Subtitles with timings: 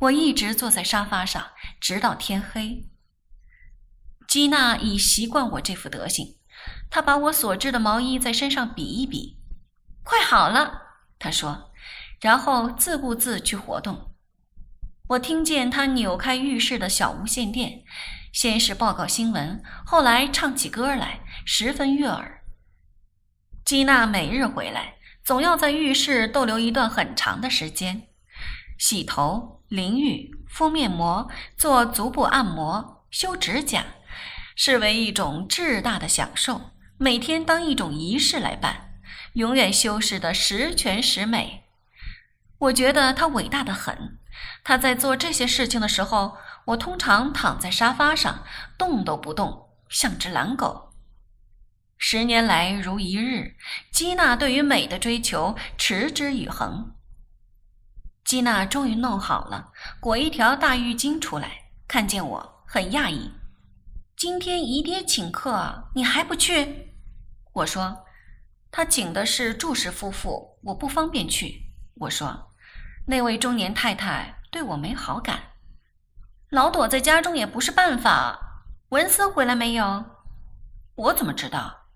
[0.00, 1.44] 我一直坐在沙发上，
[1.80, 2.88] 直到天黑。
[4.28, 6.36] 基娜已习惯我这副德行，
[6.88, 9.38] 她把我所织的毛衣在身上比一比，
[10.04, 10.82] 快好了，
[11.18, 11.72] 她说，
[12.20, 14.14] 然后自顾自去活动。
[15.08, 17.82] 我听见她扭开浴室的小无线电，
[18.32, 22.44] 先是报告新闻，后来唱起歌来，十分悦耳。
[23.64, 24.94] 基娜每日回来，
[25.24, 28.07] 总要在浴室逗留一段很长的时间，
[28.78, 33.84] 洗头、淋浴、敷面膜、做足部按摩、修指甲。
[34.60, 38.94] 视为一种至大的享受，每天当一种仪式来办，
[39.34, 41.62] 永远修饰的十全十美。
[42.58, 44.18] 我觉得他伟大的很。
[44.64, 48.42] 他在做这些事情的时候，我通常躺在沙发上，
[48.76, 50.92] 动都不动，像只懒狗。
[51.96, 53.54] 十年来如一日，
[53.92, 56.92] 基娜对于美的追求持之以恒。
[58.28, 63.30] 基娜终于弄好了，裹一条大浴巾出来，看见我很讶异。
[64.18, 66.92] 今天姨爹请客，你还不去？
[67.54, 68.04] 我说，
[68.70, 71.62] 他请的是祝氏夫妇，我不方便去。
[72.00, 72.50] 我说，
[73.06, 75.40] 那位中年太太对我没好感，
[76.50, 78.66] 老躲在家中也不是办法。
[78.90, 80.04] 文思回来没有？
[80.96, 81.86] 我怎么知道？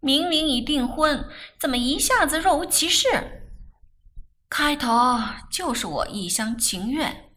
[0.00, 1.24] 明明已订婚，
[1.60, 3.38] 怎么一下子若无其事？
[4.54, 5.18] 开头
[5.50, 7.30] 就是我一厢情愿。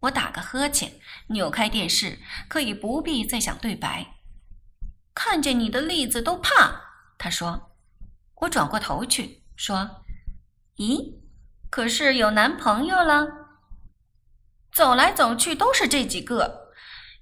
[0.00, 0.94] 我打个呵欠，
[1.28, 4.14] 扭开电视，可以不必再想对白。
[5.14, 6.72] 看见你的例子都怕，
[7.16, 7.70] 他说。
[8.40, 10.02] 我转过头去说
[10.78, 11.20] ：“咦，
[11.70, 13.28] 可是有男朋友了？
[14.72, 16.72] 走来走去都是这几个。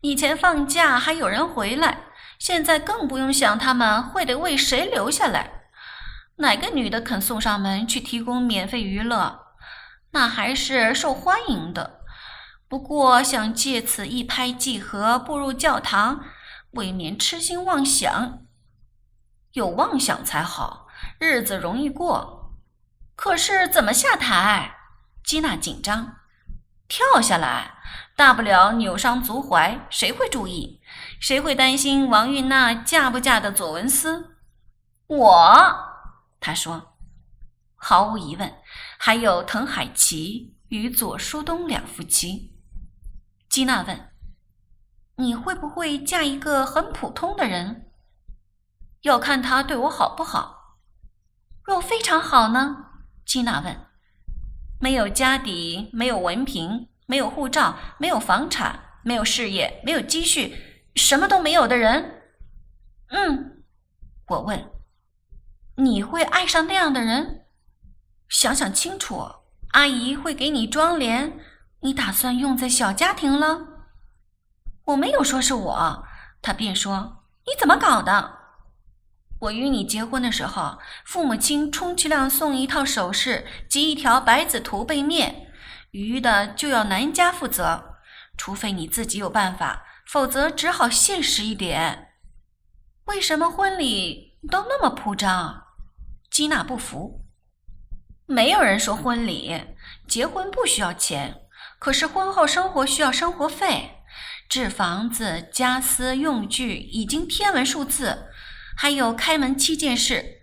[0.00, 2.04] 以前放假还有人回来，
[2.38, 5.57] 现在更不用想他们会得为谁留下来。
[6.38, 9.46] 哪个女的肯送上门去提供免费娱乐？
[10.10, 12.00] 那还是受欢迎的。”
[12.68, 16.22] 不过想借此一拍即合，步入教堂，
[16.72, 18.40] 未免痴心妄想。
[19.52, 20.86] 有妄想才好，
[21.18, 22.52] 日子容易过。
[23.16, 24.76] 可是怎么下台？
[25.24, 26.16] 基娜紧张。
[26.88, 27.76] 跳下来，
[28.14, 30.82] 大不了扭伤足踝，谁会注意？
[31.18, 34.36] 谁会担心王玉娜嫁不嫁的左文思？
[35.06, 35.87] 我，
[36.40, 36.96] 他说，
[37.74, 38.52] 毫无疑问，
[38.98, 42.54] 还有滕海奇与左书东两夫妻。
[43.48, 44.10] 基娜问
[45.16, 47.90] ：“你会不会嫁一个很普通的人？
[49.02, 50.78] 要看他对我好不好。
[51.64, 52.86] 若非常好呢？”
[53.26, 53.86] 基娜问
[54.80, 60.56] ：“没有家底，没有文凭，没有护照，没有房产，没有事业，没有积蓄，
[60.94, 62.22] 什么都没有的人
[63.10, 63.64] ？”“嗯。”
[64.28, 64.70] 我问
[65.78, 67.46] ：“你会爱上那样的人？
[68.28, 69.24] 想想清楚，
[69.70, 71.38] 阿姨会给你装帘。”
[71.80, 73.60] 你打算用在小家庭了？
[74.86, 76.04] 我没有说是我，
[76.42, 78.38] 他便说：“你怎么搞的？
[79.42, 85.46] 我与你结婚的时候，父母亲充其量送一套首饰及一条百子图背面，
[85.92, 87.94] 余的就要男家负责。
[88.36, 92.08] 除非你自己有办法，否则只好现实一点。
[93.04, 95.66] 为什么婚礼都那么铺张？”
[96.38, 97.24] 基娜不服。
[98.24, 99.60] 没有人说婚礼
[100.06, 101.40] 结婚不需要钱。
[101.80, 104.04] 可是婚后生活需要生活费，
[104.48, 108.30] 置房子、家私、用具已经天文数字，
[108.76, 110.40] 还有开门七件事，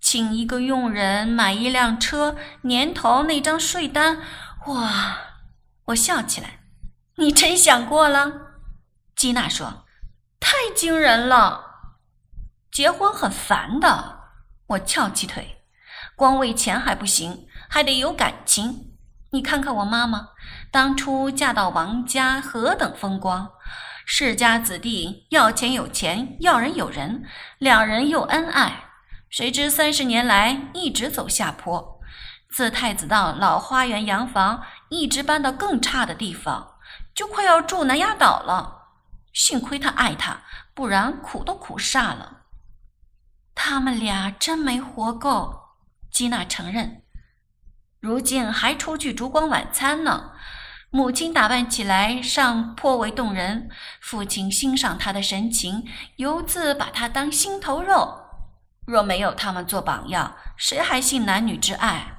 [0.00, 4.20] 请一个佣人，买一辆车，年头那张税单，
[4.68, 5.16] 哇！
[5.86, 6.60] 我笑起来，
[7.16, 8.52] 你真想过了？
[9.16, 9.86] 基娜说
[10.38, 11.64] ：“太惊人了，
[12.70, 14.21] 结婚很烦的。”
[14.72, 15.62] 我翘起腿，
[16.16, 18.92] 光为钱还不行，还得有感情。
[19.32, 20.28] 你看看我妈妈，
[20.70, 23.50] 当初嫁到王家何等风光，
[24.06, 27.24] 世家子弟要钱有钱，要人有人，
[27.58, 28.84] 两人又恩爱。
[29.28, 32.00] 谁知三十年来一直走下坡，
[32.50, 36.74] 自太子道老花园洋房一直搬到更差的地方，
[37.14, 38.88] 就快要住南丫岛了。
[39.32, 40.42] 幸亏他爱她，
[40.74, 42.41] 不然苦都苦煞了。
[43.54, 45.76] 他们俩真没活够，
[46.10, 47.02] 基娜承认。
[48.00, 50.32] 如今还出去烛光晚餐呢，
[50.90, 53.70] 母亲打扮起来尚颇为动人，
[54.00, 58.18] 父亲欣赏她的神情，犹自把她当心头肉。
[58.84, 62.18] 若没有他们做榜样，谁还信男女之爱？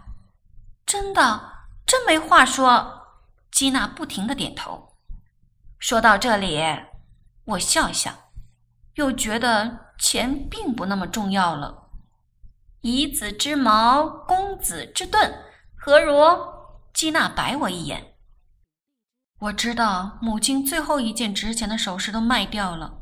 [0.85, 3.01] 真的，真没话说。
[3.51, 4.95] 基娜不停的点头。
[5.77, 6.63] 说到这里，
[7.45, 8.22] 我笑笑，
[8.95, 11.89] 又觉得钱并不那么重要了。
[12.81, 15.33] 以子之矛攻子之盾。
[15.75, 16.13] 何如？
[16.93, 18.13] 基娜白我一眼。
[19.39, 23.01] 我知道母亲最后一件值钱的首饰都卖掉了，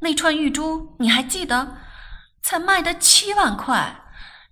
[0.00, 1.76] 那串玉珠你还记得？
[2.42, 4.02] 才卖得七万块，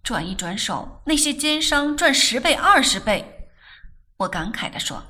[0.03, 3.51] 转一转手，那些奸商赚十倍、二十倍。
[4.19, 5.03] 我感慨地说：“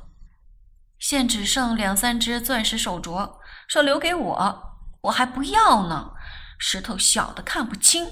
[0.98, 3.38] 现只剩两三只钻石手镯，
[3.68, 4.71] 说留给我，
[5.02, 6.12] 我还不要呢。
[6.58, 8.06] 石头小的看不清。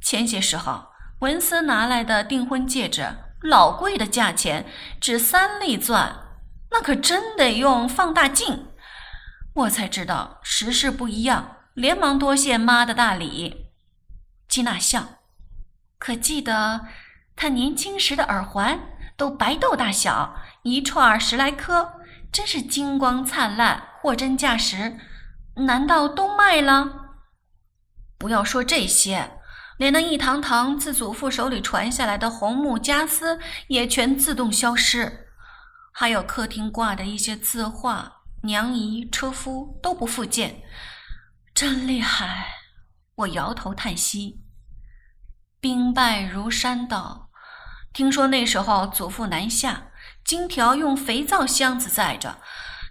[0.00, 0.88] 前些时候
[1.20, 3.06] 文斯拿来的订婚戒指，
[3.42, 4.66] 老贵的价钱，
[5.00, 6.16] 只三粒钻，
[6.70, 8.68] 那可真得用放大镜。
[9.54, 13.66] 我才知道时事不一样，连忙多谢妈的大礼。”
[14.48, 15.18] 吉娜笑，
[15.98, 16.86] 可记得
[17.36, 18.80] 她年轻时的耳环
[19.16, 22.00] 都白豆大小，一串十来颗，
[22.32, 24.96] 真是金光灿烂，货真价实。
[25.58, 27.16] 难道都卖了？
[28.16, 29.38] 不要说这些，
[29.76, 33.38] 连那一堂堂自祖父手里传下来的红木家私
[33.68, 35.28] 也全自动消失，
[35.92, 40.62] 还有客厅挂的一些字画、娘姨、车夫都不复见，
[41.54, 42.54] 真厉害。
[43.14, 44.40] 我摇头叹息，
[45.60, 47.30] 兵败如山倒。
[47.92, 49.88] 听说那时候祖父南下，
[50.24, 52.38] 金条用肥皂箱子载着，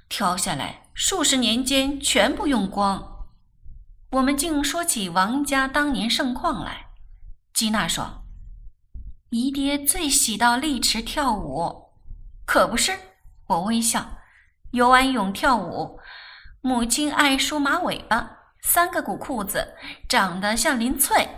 [0.09, 3.27] 挑下来数十年间全部用光。
[4.13, 6.87] 我们竟说起王家当年盛况来。
[7.53, 8.23] 基娜说
[9.29, 11.93] ：“姨爹最喜到丽池跳舞，
[12.47, 12.97] 可不是？”
[13.45, 14.17] 我微笑，
[14.71, 15.99] 游完泳跳舞。
[16.61, 18.31] 母亲爱梳马尾巴。
[18.63, 19.75] 三个鼓裤子，
[20.09, 21.29] 长得像林翠。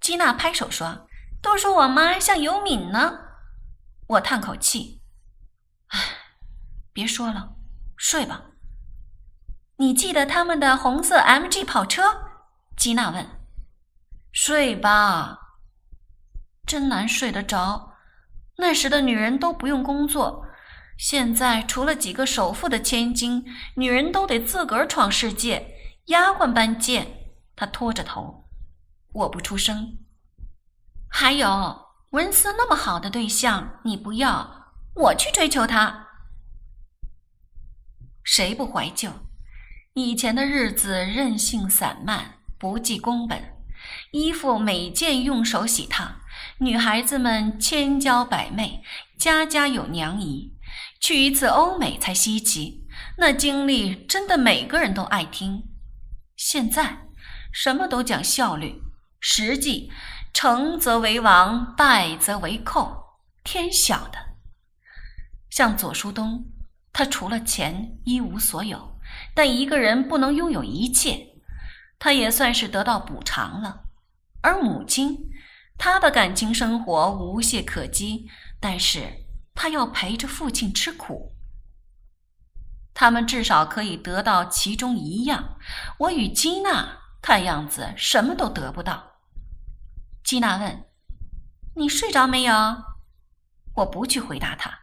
[0.00, 1.06] 基娜拍手说
[1.42, 3.18] ：“都说我妈像尤敏呢。”
[4.08, 5.02] 我叹口气
[5.88, 6.00] ：“唉，
[6.94, 7.56] 别说了，
[7.98, 8.46] 睡吧。”
[9.76, 12.30] 你记得他们的红色 MG 跑车？
[12.76, 13.26] 吉娜问。
[14.32, 15.40] “睡吧。”
[16.66, 17.94] 真难睡得着。
[18.58, 20.46] 那时的女人都不用工作，
[20.96, 23.44] 现在除了几个首富的千金，
[23.74, 25.74] 女人都得自个儿闯世界。
[26.06, 28.48] 丫鬟般贱，他拖着头，
[29.12, 29.98] 我不出声。
[31.10, 36.08] 还有文思那么好的对象，你不要，我去追求他。
[38.22, 39.10] 谁不怀旧？
[39.94, 43.54] 以前的日子任性散漫，不计工本，
[44.10, 46.16] 衣服每件用手洗烫，
[46.58, 48.82] 女孩子们千娇百媚，
[49.16, 50.52] 家家有娘姨，
[50.98, 52.84] 去一次欧美才稀奇。
[53.18, 55.62] 那经历真的每个人都爱听。
[56.36, 57.06] 现在
[57.52, 58.82] 什么都讲效率，
[59.20, 59.92] 实际
[60.32, 64.18] 成则为王，败则为寇，天晓得。
[65.50, 66.46] 像左书东，
[66.92, 68.93] 他除了钱一无所有，
[69.34, 71.34] 但一个人不能拥有一切，
[71.98, 73.84] 他也算是得到补偿了。
[74.42, 75.30] 而母亲，
[75.78, 78.28] 她的感情生活无懈可击，
[78.60, 79.24] 但是
[79.54, 81.32] 她要陪着父亲吃苦。
[82.92, 85.56] 他们至少可以得到其中一样，
[85.98, 89.14] 我与基娜看样子什么都得不到。
[90.22, 90.84] 基娜问
[91.74, 92.54] ：“你睡着没有？”
[93.76, 94.80] 我不去回答他。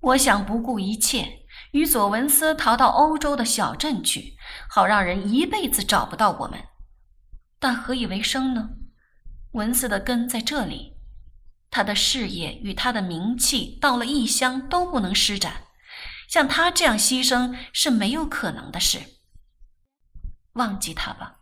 [0.00, 1.43] 我想不顾一切
[1.74, 4.36] 与佐文斯逃到欧洲的小镇去，
[4.70, 6.68] 好让人一辈子找不到我们。
[7.58, 8.70] 但何以为生呢？
[9.54, 10.92] 文斯的根在这里，
[11.72, 15.64] 他的事业与他的名气到了异乡都不能施展。
[16.28, 19.00] 像他这样牺牲是没有可能的事。
[20.52, 21.40] 忘记他吧，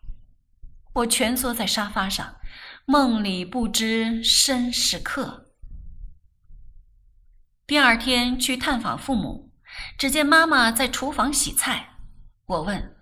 [0.94, 2.36] 我蜷缩在沙发上，
[2.86, 5.50] 梦里不知身是客。
[7.66, 9.51] 第二天去探访父母，
[9.98, 11.96] 只见妈妈在厨房洗菜。
[12.46, 12.96] 我问：“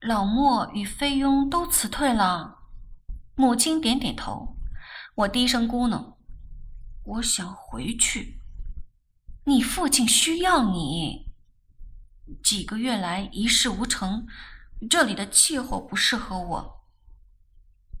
[0.00, 2.58] 老莫与菲佣都辞退了？”
[3.36, 4.56] 母亲点点头。
[5.14, 6.16] 我低声咕哝
[7.04, 8.38] ：“我想回去。”
[9.44, 11.32] 你父亲需要你。
[12.42, 14.26] 几个月来一事无成，
[14.88, 16.82] 这里的气候不适合我。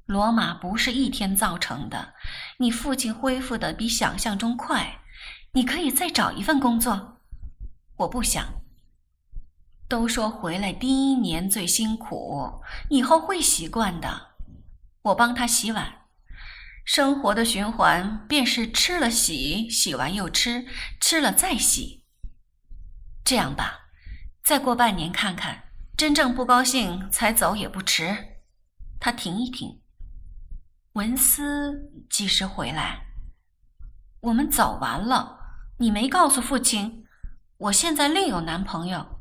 [0.06, 2.14] 罗马不是一天造成的，
[2.58, 5.00] 你父亲恢复的比想象中快。
[5.52, 7.21] 你可以再找一份工作。
[8.02, 8.62] 我不想。
[9.88, 14.32] 都说回来第一年最辛苦，以后会习惯的。
[15.02, 16.06] 我帮他洗碗。
[16.84, 20.66] 生活的循环便是吃了洗，洗完又吃，
[21.00, 22.04] 吃了再洗。
[23.24, 23.90] 这样吧，
[24.42, 25.64] 再过半年看看，
[25.96, 28.38] 真正不高兴才走也不迟。
[28.98, 29.80] 他停一停。
[30.94, 33.06] 文思几时回来？
[34.20, 35.38] 我们走完了。
[35.78, 37.01] 你没告诉父亲，
[37.62, 39.20] 我现在另有男朋友。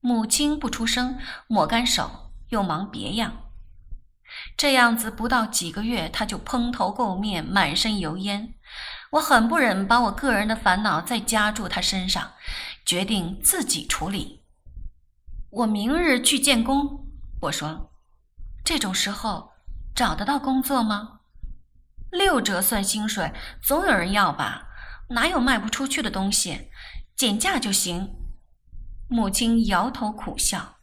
[0.00, 3.32] 母亲不出声，抹干手，又忙别样。
[4.54, 8.52] 这样子不到几个月，他就蓬头垢面，满身油烟。
[9.12, 12.32] 我很不忍把我个人的烦恼再加注他身上，
[12.84, 14.42] 决定自己处理。
[15.50, 17.06] 我明日去建工。
[17.42, 17.90] 我说
[18.62, 19.52] ：“这种时候
[19.94, 21.20] 找得到工作吗？
[22.10, 24.66] 六折算薪水，总有人要吧？
[25.10, 26.68] 哪有卖不出去的东西？
[27.18, 28.08] 减价就行。”
[29.10, 30.77] 母亲摇头苦笑。